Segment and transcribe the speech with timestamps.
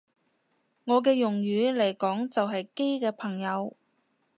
[0.85, 3.77] 我嘅用語嚟講就係基嘅朋友